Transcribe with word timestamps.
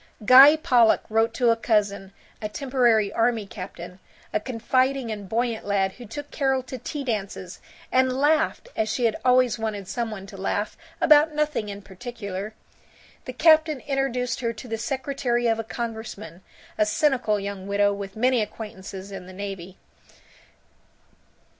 Guy 0.25 0.55
Pollock 0.55 1.03
wrote 1.11 1.31
to 1.35 1.51
a 1.51 1.55
cousin, 1.55 2.11
a 2.41 2.49
temporary 2.49 3.13
army 3.13 3.45
captain, 3.45 3.99
a 4.33 4.39
confiding 4.39 5.11
and 5.11 5.29
buoyant 5.29 5.63
lad 5.63 5.91
who 5.91 6.07
took 6.07 6.31
Carol 6.31 6.63
to 6.63 6.79
tea 6.79 7.03
dances, 7.03 7.59
and 7.91 8.11
laughed, 8.11 8.69
as 8.75 8.89
she 8.89 9.05
had 9.05 9.15
always 9.23 9.59
wanted 9.59 9.87
some 9.87 10.09
one 10.09 10.25
to 10.25 10.37
laugh, 10.37 10.75
about 10.99 11.35
nothing 11.35 11.69
in 11.69 11.83
particular. 11.83 12.55
The 13.25 13.33
captain 13.33 13.79
introduced 13.81 14.39
her 14.39 14.53
to 14.53 14.67
the 14.67 14.79
secretary 14.79 15.45
of 15.45 15.59
a 15.59 15.63
congressman, 15.63 16.41
a 16.79 16.87
cynical 16.87 17.39
young 17.39 17.67
widow 17.67 17.93
with 17.93 18.15
many 18.15 18.41
acquaintances 18.41 19.11
in 19.11 19.27
the 19.27 19.33
navy. 19.33 19.77